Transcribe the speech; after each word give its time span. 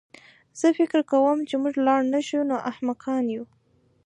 زه 0.59 0.67
فکر 0.77 0.99
کوم 1.11 1.39
که 1.49 1.55
موږ 1.61 1.75
لاړ 1.87 2.01
نه 2.13 2.19
شو 2.27 2.41
نو 2.49 2.55
احمقان 2.71 3.25
یو 3.35 3.43